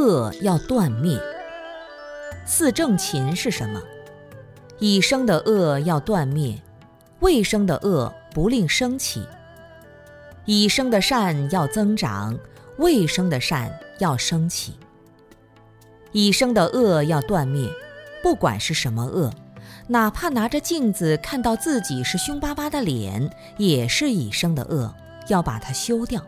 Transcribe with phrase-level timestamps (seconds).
[0.00, 1.20] 恶要断灭。
[2.46, 3.82] 四正勤是什么？
[4.78, 6.58] 已生的恶要断灭，
[7.20, 9.20] 未生的恶不令升起；
[10.46, 12.38] 已生的善要增长，
[12.78, 14.72] 未生的善要升起。
[16.12, 17.68] 已生的恶要断灭，
[18.22, 19.30] 不管是什么恶，
[19.86, 24.92] 哪怕拿着镜子看到自己是凶巴巴的脸，也是已生的恶，
[25.28, 26.24] 要把它修掉。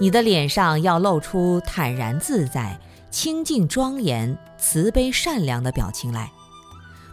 [0.00, 6.32] 你的脸上要露出坦然自在、清净庄严、慈悲善良的表情来，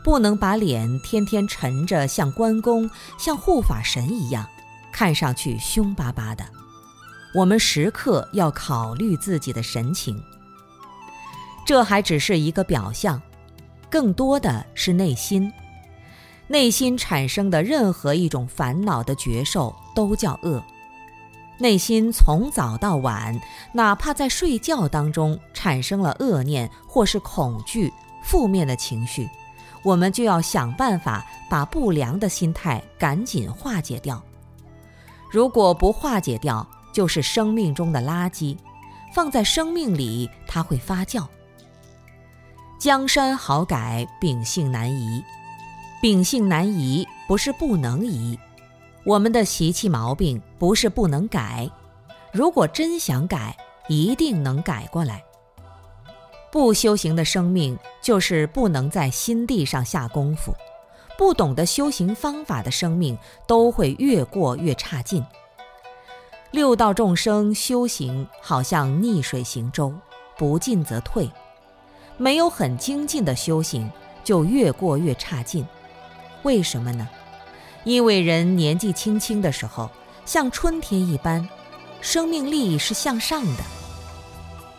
[0.05, 4.47] 不能把脸天天沉着，像关公、像护法神一样，
[4.89, 6.45] 看上去凶巴巴的。
[7.35, 10.17] 我们时刻要考虑自己的神情。
[11.65, 13.21] 这还只是一个表象，
[13.89, 15.51] 更多的是内心。
[16.47, 20.63] 内心产生的任何一种烦恼的觉受，都叫恶。
[21.59, 23.39] 内心从早到晚，
[23.73, 27.91] 哪怕在睡觉当中产生了恶念或是恐惧、
[28.23, 29.27] 负面的情绪，
[29.83, 34.21] 我们就要想办法把不良的心态赶紧化解掉。
[35.31, 38.55] 如果不化解掉，就是生命中的垃圾，
[39.13, 41.25] 放在生命里它会发酵。
[42.77, 45.23] 江山好改，秉性难移。
[45.99, 48.37] 秉性难移不是不能移。
[49.07, 51.65] 我们的习气毛病不是不能改，
[52.33, 53.55] 如果真想改，
[53.87, 55.23] 一定能改过来。
[56.51, 60.53] 不修行的生命就是不能在心地上下功夫，
[61.17, 65.25] 不懂得修行方法的生命都会越过越差劲。
[66.51, 69.93] 六道众生修行好像逆水行舟，
[70.37, 71.31] 不进则退，
[72.17, 73.89] 没有很精进的修行
[74.21, 75.65] 就越过越差劲。
[76.43, 77.07] 为什么呢？
[77.83, 79.89] 因为人年纪轻轻的时候，
[80.25, 81.47] 像春天一般，
[82.01, 83.63] 生命力是向上的。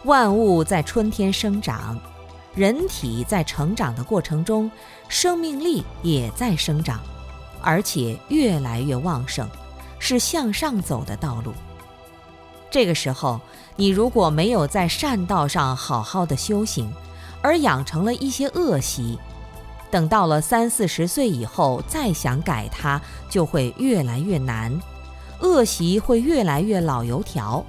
[0.04, 1.98] 万物在春天生长，
[2.54, 4.70] 人体在成长的过程中，
[5.08, 7.00] 生命力也在生长，
[7.60, 9.48] 而且越来越旺盛，
[9.98, 11.52] 是向上走的道路。
[12.70, 13.40] 这个时候，
[13.76, 16.92] 你如果没有在善道上好好的修行，
[17.40, 19.18] 而养成了一些恶习，
[19.90, 23.00] 等到了三四十岁以后，再想改它，
[23.30, 24.78] 就会越来越难，
[25.40, 27.64] 恶习会越来越老油条，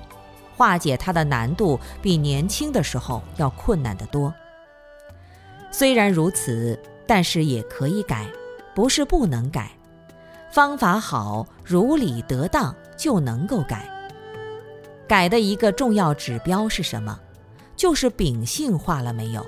[0.58, 4.34] 化解它的难度比年轻的时候要困难得多。
[5.72, 6.78] 虽然如此，
[7.08, 8.28] 但是也可以改，
[8.76, 9.72] 不是不能改，
[10.52, 13.90] 方法好，如理得当就能够改。
[15.08, 17.20] 改的一个重要指标是什么？
[17.76, 19.46] 就是秉性化了没有。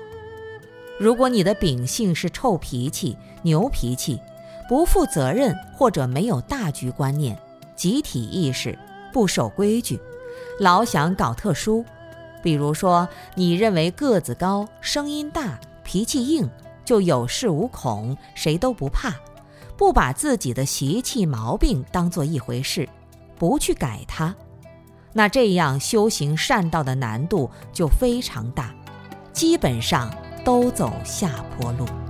[1.02, 4.20] 如果你的秉性是臭脾气、牛脾气，
[4.68, 7.36] 不负责任或者没有大局观念、
[7.74, 8.78] 集体意识、
[9.12, 9.98] 不守规矩，
[10.60, 11.84] 老想搞特殊，
[12.40, 16.48] 比如说你认为个子高、声音大、脾气硬
[16.84, 19.12] 就有恃无恐，谁都不怕，
[19.76, 22.88] 不把自己的习气毛病当做一回事，
[23.36, 24.32] 不去改它，
[25.12, 28.72] 那这样修行善道的难度就非常大，
[29.32, 30.08] 基本上。
[30.44, 32.01] 都走下坡路。